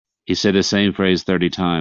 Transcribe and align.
He 0.25 0.33
said 0.33 0.55
the 0.55 0.63
same 0.63 0.93
phrase 0.93 1.21
thirty 1.21 1.51
times. 1.51 1.79